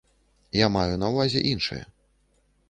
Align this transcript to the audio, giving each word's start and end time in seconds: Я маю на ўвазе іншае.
Я 0.59 0.69
маю 0.77 0.95
на 1.03 1.11
ўвазе 1.17 1.45
іншае. 1.53 1.79